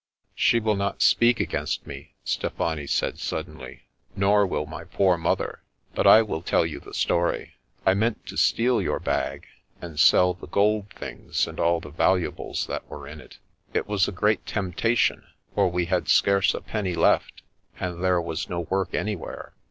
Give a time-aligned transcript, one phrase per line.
[0.35, 3.83] "She will not speak against me,'' Stefani said suddenly,
[4.15, 5.61] "nor will my poor mother.
[5.93, 7.57] But I will tell you the story.
[7.85, 9.45] I meant to steal your bag,
[9.79, 13.37] and sell the gold things and all the valuables that were in it.
[13.75, 17.43] It was a great temptation, for we had scarce a penny left,
[17.79, 19.53] and there was no work any where.